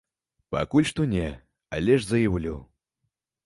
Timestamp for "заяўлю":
2.15-2.59